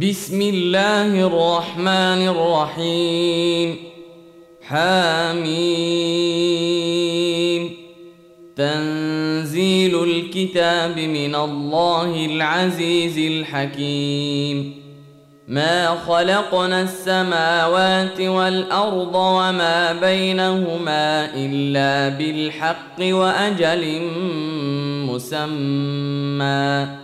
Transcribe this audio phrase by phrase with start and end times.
[0.00, 3.76] بسم الله الرحمن الرحيم.
[4.62, 5.44] حميم.
[8.56, 14.82] تنزيل الكتاب من الله العزيز الحكيم.
[15.48, 24.00] ما خلقنا السماوات والأرض وما بينهما إلا بالحق وأجل
[25.10, 27.03] مسمى.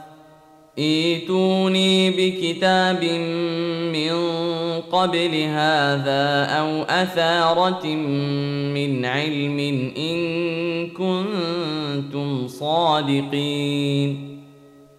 [0.77, 3.03] ايتوني بكتاب
[3.93, 4.11] من
[4.91, 7.85] قبل هذا أو أثارة
[8.73, 9.59] من علم
[9.97, 14.30] إن كنتم صادقين.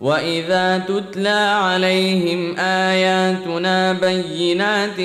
[0.00, 5.00] واذا تتلى عليهم اياتنا بينات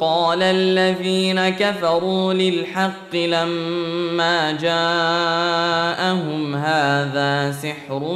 [0.00, 8.14] قال الذين كفروا للحق لما جاءهم هذا سحر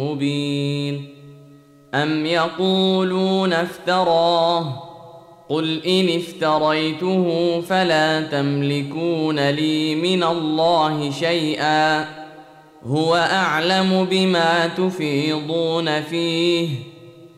[0.00, 1.08] مبين
[1.94, 4.82] ام يقولون افتراه
[5.48, 12.25] قل ان افتريته فلا تملكون لي من الله شيئا
[12.84, 16.68] هو أعلم بما تفيضون فيه.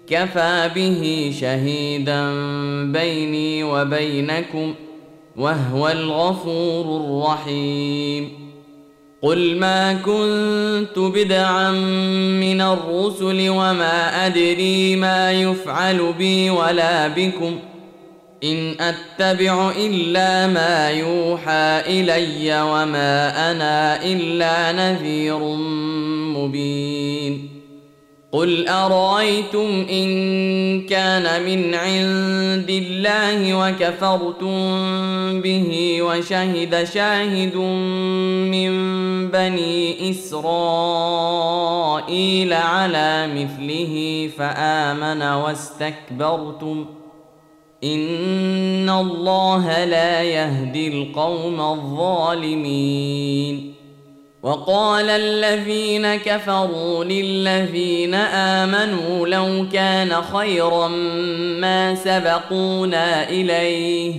[0.08, 2.32] كفى به شهيدا
[2.93, 4.75] بيني وبينكم
[5.37, 8.48] وهو الغفور الرحيم.
[9.22, 11.71] قل ما كنت بدعا
[12.41, 17.59] من الرسل وما أدري ما يفعل بي ولا بكم.
[18.44, 25.38] إن أتبع إلا ما يوحى إلي وما أنا إلا نذير
[26.37, 27.59] مبين.
[28.32, 30.09] قل أرأيتم إن
[30.87, 34.60] كان من عند الله وكفرتم
[35.41, 38.71] به وشهد شاهد من
[39.31, 41.32] بني إسرائيل
[42.53, 46.87] على مثله فآمن واستكبرتم
[47.84, 53.39] ان الله لا يهدي القوم الظالمين.
[54.43, 60.89] وقال الذين كفروا للذين امنوا لو كان خيرا
[61.59, 64.15] ما سبقونا اليه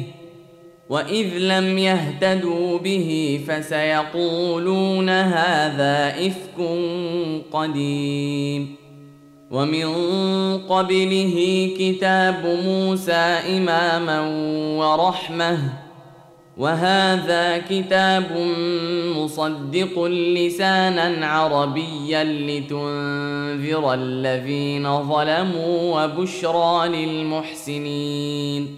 [0.89, 6.59] واذ لم يهتدوا به فسيقولون هذا افك
[7.51, 8.78] قديم.
[9.51, 9.87] ومن
[10.57, 11.35] قبله
[11.79, 14.21] كتاب موسى إماما
[14.77, 15.59] ورحمة.
[16.57, 18.37] وهذا كتاب
[19.17, 28.77] مصدق لسانا عربيا لتنذر الذين ظلموا وبشرى للمحسنين.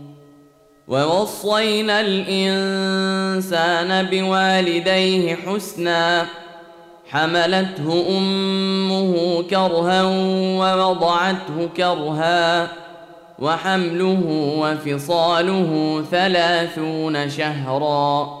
[0.91, 6.25] ووصينا الإنسان بوالديه حسنا
[7.11, 10.03] حملته أمه كرها
[10.59, 12.67] ووضعته كرها
[13.39, 14.21] وحمله
[14.59, 18.40] وفصاله ثلاثون شهرا.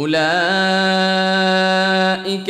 [0.00, 0.20] اولئك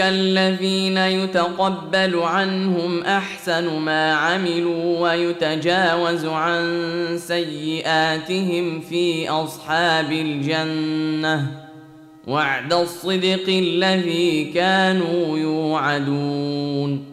[0.01, 6.63] الذين يتقبل عنهم احسن ما عملوا ويتجاوز عن
[7.19, 11.47] سيئاتهم في اصحاب الجنه
[12.27, 17.10] وعد الصدق الذي كانوا يوعدون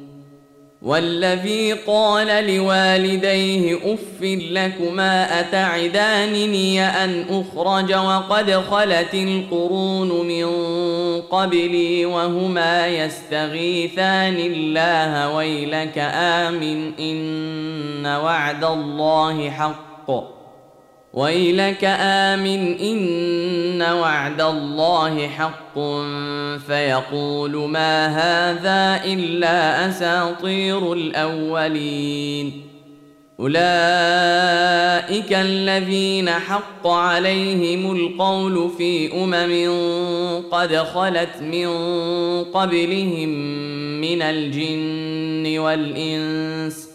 [0.88, 10.48] والذي قال لوالديه اف لكما أتعدانني أن أخرج وقد خلت القرون من
[11.22, 20.37] قبلي وهما يستغيثان الله ويلك آمن إن وعد الله حق
[21.18, 25.80] ويلك امن ان وعد الله حق
[26.68, 32.62] فيقول ما هذا الا اساطير الاولين
[33.40, 41.68] اولئك الذين حق عليهم القول في امم قد خلت من
[42.44, 43.30] قبلهم
[44.02, 46.87] من الجن والانس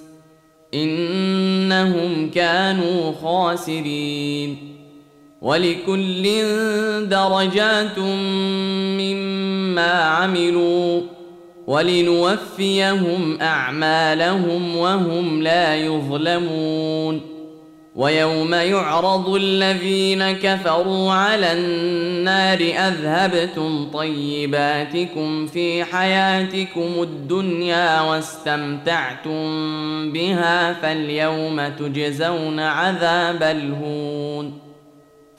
[0.75, 4.57] إنهم كانوا خاسرين.
[5.43, 6.25] ولكل
[7.09, 7.99] درجات
[8.99, 11.01] مما عملوا
[11.67, 17.32] ولنوفيهم أعمالهم وهم لا يظلمون.
[17.97, 29.43] ويوم يعرض الذين كفروا على النار أذهبتم طيباتكم في حياتكم الدنيا واستمتعتم
[30.13, 34.72] بها فاليوم تجزون عذاب الهون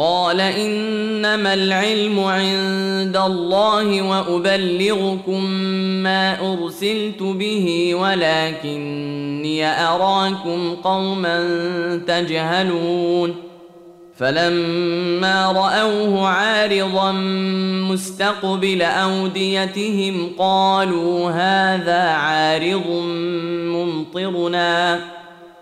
[0.00, 5.44] قال إنما العلم عند الله وأبلغكم
[6.02, 11.36] ما أرسلت به ولكني أراكم قوما
[12.06, 13.34] تجهلون.
[14.16, 17.12] فلما رأوه عارضا
[17.92, 22.86] مستقبل أوديتهم قالوا هذا عارض
[23.76, 25.00] ممطرنا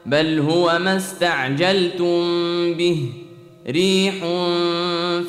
[0.07, 2.25] بل هو ما استعجلتم
[2.75, 3.28] به.
[3.69, 4.15] ريح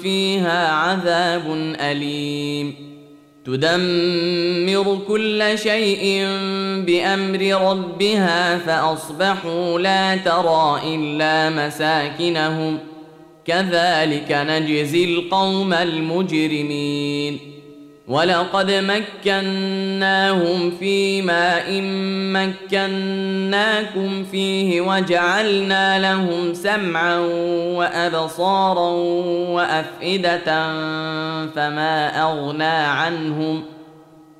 [0.03, 2.75] فيها عذاب أليم.
[3.45, 6.27] تدمر كل شيء
[6.85, 12.77] بأمر ربها فأصبحوا لا ترى إلا مساكنهم.
[13.45, 17.39] كذلك نجزي القوم المجرمين.
[18.09, 21.81] ولقد مكناهم في ماء
[22.33, 27.17] مكناكم فيه وجعلنا لهم سمعا
[27.75, 28.89] وأبصارا
[29.49, 30.45] وأفئدة
[31.55, 33.78] فما أغنى عنهم ۖ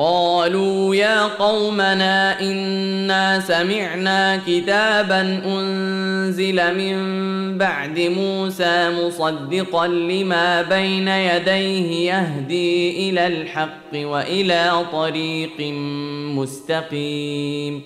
[0.00, 6.98] قالوا يا قومنا إنا سمعنا كتابا أنزل من
[7.58, 15.60] بعد موسى مصدقا لما بين يديه يهدي إلى الحق وإلى طريق
[16.36, 17.82] مستقيم.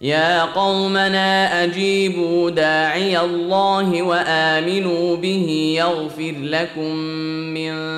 [0.00, 6.94] يا قومنا أجيبوا داعي الله وآمنوا به يغفر لكم
[7.54, 7.97] من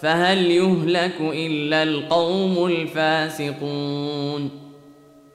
[0.00, 4.50] فهل يهلك إلا القوم الفاسقون